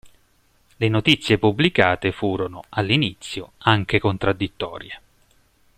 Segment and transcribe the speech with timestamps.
[0.77, 4.99] Le notizie pubblicate furono, all'inizio, anche contraddittorie.